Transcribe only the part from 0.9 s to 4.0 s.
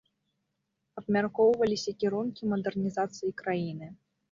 Абмяркоўваліся кірункі мадэрнізацыі краіны.